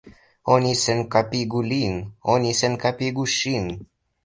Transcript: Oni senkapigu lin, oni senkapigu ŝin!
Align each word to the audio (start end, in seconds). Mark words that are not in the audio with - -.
Oni 0.53 0.71
senkapigu 0.83 1.61
lin, 1.73 2.01
oni 2.37 2.55
senkapigu 2.63 3.29
ŝin! 3.37 3.71